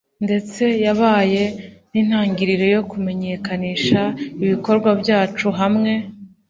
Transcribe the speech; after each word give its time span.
ndetse 0.25 0.63
yabaye 0.85 1.43
n’intangiro 1.91 2.63
yo 2.75 2.81
kumenyekanisha 2.89 4.01
ibikorwa 4.43 4.89
byacu 5.01 5.47
hamwe 5.59 5.91